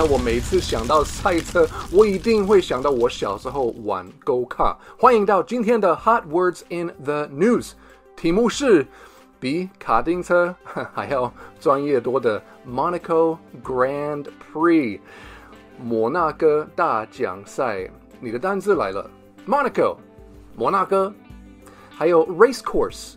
[0.00, 4.76] 那我每次想到赛车，我一定会想到我小时候玩 Go Car。
[4.96, 7.72] 欢迎到今天的 Hot Words in the News，
[8.14, 8.86] 题目是
[9.40, 10.54] 比卡丁车
[10.94, 14.24] 还要专业多的 Monaco Grand
[14.54, 15.00] Prix
[15.82, 17.90] 摩纳哥大奖赛。
[18.20, 19.10] 你的单字来了
[19.48, 19.96] ，Monaco
[20.54, 21.12] 摩纳哥，
[21.90, 23.14] 还有 Race Course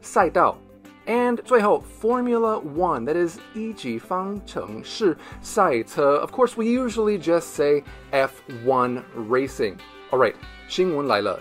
[0.00, 0.58] 赛道。
[1.05, 6.17] And 最后 Formula One, that is 一级方程式赛车.
[6.19, 9.77] Of course, we usually just say F1 racing.
[10.11, 10.35] Alright,
[10.67, 11.39] 新闻来了.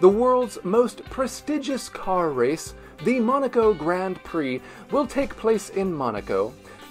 [0.00, 4.60] The world's most prestigious car race, the Monaco Grand Prix,
[4.92, 6.52] will take place in Monaco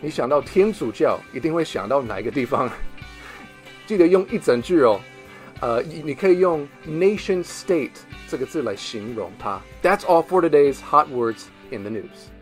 [0.00, 2.70] 你想到天主教，一定会想到哪一个地方？
[3.86, 5.00] 记得用一整句哦。
[5.60, 7.90] 呃，你可以用 nation state
[8.28, 9.60] 这个字来形容它。
[9.82, 12.37] That's all for today's hot words in the news.